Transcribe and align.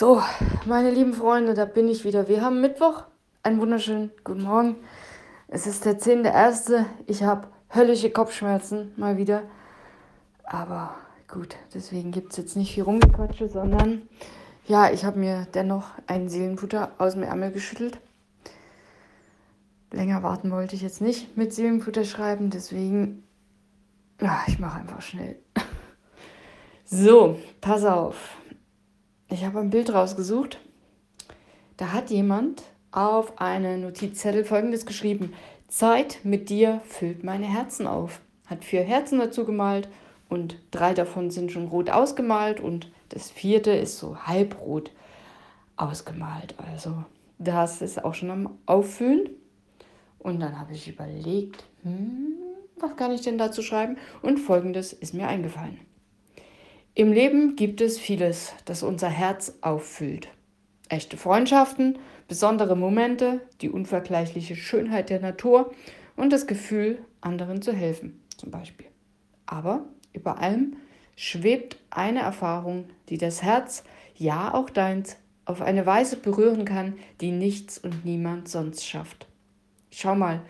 So, 0.00 0.22
meine 0.64 0.90
lieben 0.90 1.12
Freunde, 1.12 1.52
da 1.52 1.66
bin 1.66 1.86
ich 1.86 2.06
wieder. 2.06 2.26
Wir 2.26 2.40
haben 2.40 2.62
Mittwoch. 2.62 3.02
Einen 3.42 3.60
wunderschönen 3.60 4.10
guten 4.24 4.44
Morgen. 4.44 4.76
Es 5.46 5.66
ist 5.66 5.84
der 5.84 6.00
10.1. 6.00 6.86
Ich 7.06 7.22
habe 7.22 7.48
höllische 7.68 8.08
Kopfschmerzen 8.08 8.94
mal 8.96 9.18
wieder. 9.18 9.42
Aber 10.42 10.94
gut, 11.28 11.54
deswegen 11.74 12.12
gibt 12.12 12.30
es 12.30 12.38
jetzt 12.38 12.56
nicht 12.56 12.72
viel 12.72 12.84
Rumgequatsche, 12.84 13.50
sondern 13.50 14.08
ja, 14.66 14.90
ich 14.90 15.04
habe 15.04 15.18
mir 15.18 15.46
dennoch 15.52 15.90
einen 16.06 16.30
Seelenfutter 16.30 16.92
aus 16.96 17.12
dem 17.12 17.22
Ärmel 17.22 17.52
geschüttelt. 17.52 18.00
Länger 19.92 20.22
warten 20.22 20.50
wollte 20.50 20.76
ich 20.76 20.80
jetzt 20.80 21.02
nicht 21.02 21.36
mit 21.36 21.52
Seelenfutter 21.52 22.04
schreiben, 22.04 22.48
deswegen, 22.48 23.24
ja, 24.18 24.44
ich 24.46 24.58
mache 24.58 24.80
einfach 24.80 25.02
schnell. 25.02 25.36
So, 26.92 27.38
pass 27.60 27.84
auf. 27.84 28.39
Ich 29.32 29.44
habe 29.44 29.60
ein 29.60 29.70
Bild 29.70 29.92
rausgesucht. 29.92 30.58
Da 31.76 31.92
hat 31.92 32.10
jemand 32.10 32.62
auf 32.90 33.40
eine 33.40 33.78
Notizzettel 33.78 34.44
folgendes 34.44 34.86
geschrieben: 34.86 35.32
Zeit 35.68 36.18
mit 36.24 36.48
dir 36.48 36.80
füllt 36.84 37.22
meine 37.22 37.46
Herzen 37.46 37.86
auf. 37.86 38.20
Hat 38.46 38.64
vier 38.64 38.82
Herzen 38.82 39.20
dazu 39.20 39.44
gemalt 39.44 39.88
und 40.28 40.56
drei 40.72 40.94
davon 40.94 41.30
sind 41.30 41.52
schon 41.52 41.68
rot 41.68 41.90
ausgemalt 41.90 42.58
und 42.58 42.90
das 43.10 43.30
vierte 43.30 43.70
ist 43.70 43.98
so 43.98 44.16
halbrot 44.18 44.90
ausgemalt. 45.76 46.56
Also 46.58 47.04
das 47.38 47.82
ist 47.82 48.04
auch 48.04 48.14
schon 48.14 48.30
am 48.30 48.58
Auffüllen. 48.66 49.30
Und 50.18 50.40
dann 50.40 50.58
habe 50.58 50.72
ich 50.72 50.88
überlegt, 50.88 51.64
hm, 51.82 52.34
was 52.78 52.96
kann 52.96 53.12
ich 53.12 53.22
denn 53.22 53.38
dazu 53.38 53.62
schreiben? 53.62 53.96
Und 54.22 54.38
folgendes 54.38 54.92
ist 54.92 55.14
mir 55.14 55.28
eingefallen. 55.28 55.78
Im 56.94 57.12
Leben 57.12 57.54
gibt 57.54 57.80
es 57.80 57.98
vieles, 57.98 58.52
das 58.64 58.82
unser 58.82 59.08
Herz 59.08 59.54
auffüllt. 59.60 60.28
Echte 60.88 61.16
Freundschaften, 61.16 61.98
besondere 62.26 62.76
Momente, 62.76 63.40
die 63.60 63.70
unvergleichliche 63.70 64.56
Schönheit 64.56 65.08
der 65.08 65.20
Natur 65.20 65.72
und 66.16 66.32
das 66.32 66.48
Gefühl, 66.48 66.98
anderen 67.20 67.62
zu 67.62 67.72
helfen, 67.72 68.20
zum 68.36 68.50
Beispiel. 68.50 68.86
Aber 69.46 69.84
über 70.12 70.38
allem 70.38 70.76
schwebt 71.14 71.78
eine 71.90 72.20
Erfahrung, 72.20 72.88
die 73.08 73.18
das 73.18 73.42
Herz, 73.42 73.84
ja 74.16 74.52
auch 74.52 74.68
deins, 74.68 75.16
auf 75.44 75.62
eine 75.62 75.86
Weise 75.86 76.16
berühren 76.16 76.64
kann, 76.64 76.94
die 77.20 77.30
nichts 77.30 77.78
und 77.78 78.04
niemand 78.04 78.48
sonst 78.48 78.84
schafft. 78.84 79.26
Schau 79.90 80.16
mal, 80.16 80.42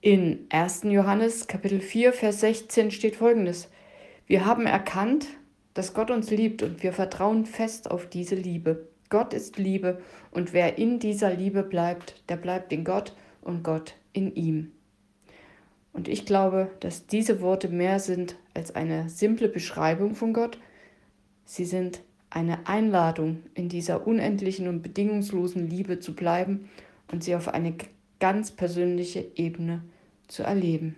in 0.00 0.46
1. 0.50 0.82
Johannes 0.84 1.46
Kapitel 1.48 1.80
4, 1.80 2.12
Vers 2.12 2.40
16 2.40 2.90
steht 2.92 3.16
folgendes. 3.16 3.68
Wir 4.26 4.44
haben 4.44 4.66
erkannt, 4.66 5.26
dass 5.74 5.94
Gott 5.94 6.10
uns 6.10 6.30
liebt 6.30 6.62
und 6.62 6.82
wir 6.82 6.92
vertrauen 6.92 7.46
fest 7.46 7.90
auf 7.90 8.06
diese 8.06 8.34
Liebe. 8.34 8.88
Gott 9.08 9.34
ist 9.34 9.58
Liebe 9.58 10.00
und 10.30 10.52
wer 10.52 10.78
in 10.78 10.98
dieser 10.98 11.32
Liebe 11.34 11.62
bleibt, 11.62 12.22
der 12.28 12.36
bleibt 12.36 12.72
in 12.72 12.84
Gott 12.84 13.14
und 13.42 13.62
Gott 13.62 13.94
in 14.12 14.34
ihm. 14.34 14.72
Und 15.92 16.08
ich 16.08 16.24
glaube, 16.24 16.70
dass 16.80 17.06
diese 17.06 17.40
Worte 17.42 17.68
mehr 17.68 17.98
sind 17.98 18.36
als 18.54 18.74
eine 18.74 19.10
simple 19.10 19.48
Beschreibung 19.48 20.14
von 20.14 20.32
Gott. 20.32 20.58
Sie 21.44 21.66
sind 21.66 22.00
eine 22.30 22.66
Einladung, 22.66 23.42
in 23.54 23.68
dieser 23.68 24.06
unendlichen 24.06 24.68
und 24.68 24.80
bedingungslosen 24.80 25.68
Liebe 25.68 26.00
zu 26.00 26.14
bleiben 26.14 26.70
und 27.10 27.22
sie 27.22 27.36
auf 27.36 27.48
eine 27.48 27.74
ganz 28.20 28.50
persönliche 28.52 29.26
Ebene 29.34 29.82
zu 30.28 30.42
erleben. 30.42 30.96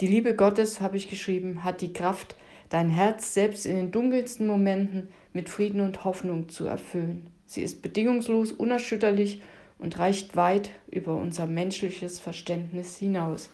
Die 0.00 0.06
Liebe 0.06 0.34
Gottes, 0.34 0.80
habe 0.80 0.96
ich 0.96 1.08
geschrieben, 1.08 1.64
hat 1.64 1.80
die 1.80 1.92
Kraft, 1.92 2.36
dein 2.70 2.88
Herz 2.88 3.34
selbst 3.34 3.66
in 3.66 3.76
den 3.76 3.90
dunkelsten 3.90 4.46
Momenten 4.46 5.08
mit 5.34 5.48
Frieden 5.48 5.82
und 5.82 6.04
Hoffnung 6.04 6.48
zu 6.48 6.64
erfüllen. 6.64 7.26
Sie 7.44 7.62
ist 7.62 7.82
bedingungslos, 7.82 8.52
unerschütterlich 8.52 9.42
und 9.78 9.98
reicht 9.98 10.36
weit 10.36 10.70
über 10.90 11.16
unser 11.16 11.46
menschliches 11.46 12.20
Verständnis 12.20 12.96
hinaus. 12.96 13.50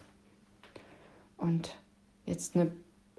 Und 1.36 1.76
jetzt 2.26 2.54
eine 2.54 2.72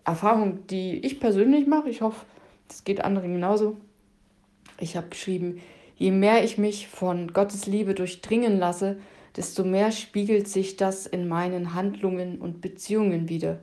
Erfahrung, 0.05 0.65
die 0.67 0.99
ich 0.99 1.19
persönlich 1.19 1.67
mache, 1.67 1.89
ich 1.89 2.01
hoffe, 2.01 2.25
das 2.67 2.83
geht 2.83 3.03
anderen 3.03 3.33
genauso. 3.33 3.77
Ich 4.79 4.95
habe 4.95 5.09
geschrieben, 5.09 5.61
je 5.95 6.11
mehr 6.11 6.43
ich 6.43 6.57
mich 6.57 6.87
von 6.87 7.33
Gottes 7.33 7.65
Liebe 7.65 7.95
durchdringen 7.95 8.59
lasse, 8.59 8.97
desto 9.35 9.63
mehr 9.63 9.91
spiegelt 9.91 10.47
sich 10.47 10.77
das 10.77 11.07
in 11.07 11.27
meinen 11.27 11.73
Handlungen 11.73 12.39
und 12.39 12.61
Beziehungen 12.61 13.29
wieder. 13.29 13.59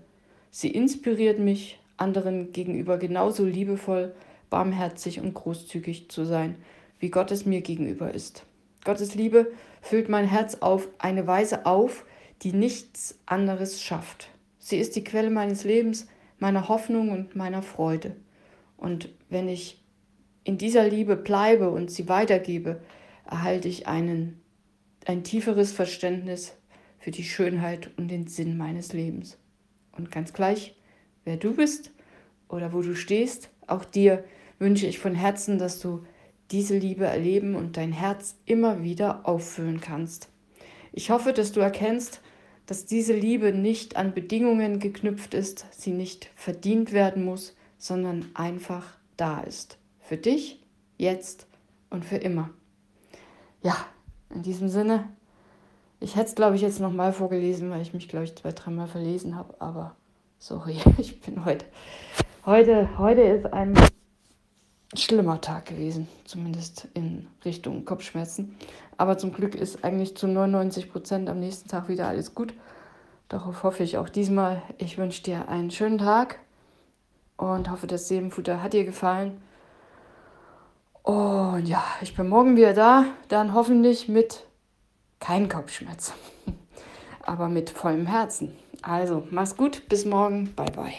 Sie 0.50 0.70
inspiriert 0.70 1.38
mich, 1.38 1.78
anderen 1.96 2.52
gegenüber 2.52 2.98
genauso 2.98 3.44
liebevoll, 3.44 4.14
barmherzig 4.50 5.20
und 5.20 5.34
großzügig 5.34 6.08
zu 6.08 6.24
sein, 6.24 6.56
wie 6.98 7.10
Gott 7.10 7.30
es 7.30 7.46
mir 7.46 7.60
gegenüber 7.60 8.12
ist. 8.12 8.44
Gottes 8.84 9.14
Liebe 9.14 9.52
füllt 9.80 10.08
mein 10.08 10.26
Herz 10.26 10.56
auf 10.56 10.88
eine 10.98 11.26
Weise 11.26 11.66
auf, 11.66 12.04
die 12.42 12.52
nichts 12.52 13.18
anderes 13.26 13.82
schafft. 13.82 14.28
Sie 14.58 14.78
ist 14.78 14.96
die 14.96 15.04
Quelle 15.04 15.30
meines 15.30 15.64
Lebens, 15.64 16.06
meiner 16.38 16.68
Hoffnung 16.68 17.10
und 17.10 17.36
meiner 17.36 17.62
Freude. 17.62 18.16
Und 18.76 19.08
wenn 19.30 19.48
ich 19.48 19.82
in 20.44 20.58
dieser 20.58 20.86
Liebe 20.86 21.16
bleibe 21.16 21.70
und 21.70 21.90
sie 21.90 22.08
weitergebe, 22.08 22.80
erhalte 23.24 23.68
ich 23.68 23.86
einen, 23.86 24.42
ein 25.06 25.24
tieferes 25.24 25.72
Verständnis 25.72 26.54
für 26.98 27.10
die 27.10 27.24
Schönheit 27.24 27.90
und 27.96 28.08
den 28.08 28.26
Sinn 28.26 28.56
meines 28.56 28.92
Lebens. 28.92 29.38
Und 29.92 30.10
ganz 30.10 30.32
gleich, 30.32 30.74
wer 31.24 31.36
du 31.36 31.54
bist 31.54 31.92
oder 32.48 32.72
wo 32.72 32.82
du 32.82 32.94
stehst. 32.94 33.50
Auch 33.66 33.84
dir 33.84 34.24
wünsche 34.58 34.86
ich 34.86 34.98
von 34.98 35.14
Herzen, 35.14 35.58
dass 35.58 35.80
du 35.80 36.04
diese 36.50 36.76
Liebe 36.76 37.06
erleben 37.06 37.54
und 37.54 37.76
dein 37.76 37.92
Herz 37.92 38.36
immer 38.44 38.82
wieder 38.82 39.26
auffüllen 39.28 39.80
kannst. 39.80 40.28
Ich 40.92 41.10
hoffe, 41.10 41.32
dass 41.32 41.52
du 41.52 41.60
erkennst, 41.60 42.20
dass 42.66 42.86
diese 42.86 43.14
Liebe 43.14 43.52
nicht 43.52 43.96
an 43.96 44.14
Bedingungen 44.14 44.78
geknüpft 44.78 45.34
ist, 45.34 45.66
sie 45.72 45.92
nicht 45.92 46.30
verdient 46.34 46.92
werden 46.92 47.24
muss, 47.24 47.56
sondern 47.78 48.30
einfach 48.34 48.86
da 49.16 49.40
ist. 49.40 49.78
Für 50.00 50.16
dich, 50.16 50.62
jetzt 50.96 51.46
und 51.90 52.04
für 52.04 52.16
immer. 52.16 52.50
Ja, 53.62 53.76
in 54.34 54.42
diesem 54.42 54.68
Sinne, 54.68 55.08
ich 56.00 56.16
hätte 56.16 56.28
es, 56.28 56.34
glaube 56.34 56.56
ich, 56.56 56.62
jetzt 56.62 56.80
nochmal 56.80 57.12
vorgelesen, 57.12 57.70
weil 57.70 57.82
ich 57.82 57.94
mich, 57.94 58.08
glaube 58.08 58.24
ich, 58.24 58.34
zwei, 58.36 58.52
dreimal 58.52 58.88
verlesen 58.88 59.36
habe, 59.36 59.60
aber 59.60 59.96
Sorry, 60.38 60.78
ich 60.98 61.20
bin 61.20 61.44
heute. 61.44 61.64
Heute, 62.44 62.98
heute 62.98 63.22
ist 63.22 63.52
ein 63.52 63.74
schlimmer 64.94 65.40
Tag 65.40 65.66
gewesen, 65.66 66.08
zumindest 66.24 66.88
in 66.94 67.26
Richtung 67.44 67.84
Kopfschmerzen. 67.84 68.56
Aber 68.96 69.18
zum 69.18 69.32
Glück 69.32 69.54
ist 69.54 69.84
eigentlich 69.84 70.16
zu 70.16 70.28
99 70.28 70.90
Prozent 70.92 71.28
am 71.28 71.40
nächsten 71.40 71.68
Tag 71.68 71.88
wieder 71.88 72.06
alles 72.06 72.34
gut. 72.34 72.54
Darauf 73.28 73.62
hoffe 73.62 73.82
ich 73.82 73.96
auch 73.96 74.08
diesmal. 74.08 74.62
Ich 74.78 74.98
wünsche 74.98 75.22
dir 75.22 75.48
einen 75.48 75.70
schönen 75.70 75.98
Tag 75.98 76.38
und 77.36 77.70
hoffe, 77.70 77.86
das 77.86 78.08
Seelenfutter 78.08 78.62
hat 78.62 78.74
dir 78.74 78.84
gefallen. 78.84 79.40
Und 81.02 81.66
ja, 81.66 81.82
ich 82.00 82.14
bin 82.14 82.28
morgen 82.28 82.56
wieder 82.56 82.72
da, 82.72 83.06
dann 83.28 83.54
hoffentlich 83.54 84.08
mit 84.08 84.44
keinen 85.20 85.48
Kopfschmerzen, 85.48 86.14
aber 87.22 87.48
mit 87.48 87.70
vollem 87.70 88.06
Herzen. 88.06 88.56
Also, 88.86 89.26
mach's 89.30 89.56
gut, 89.56 89.88
bis 89.88 90.04
morgen, 90.04 90.52
bye 90.54 90.70
bye. 90.70 90.94